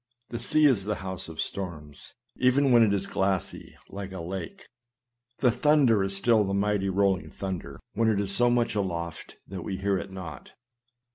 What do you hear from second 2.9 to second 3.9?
is glassy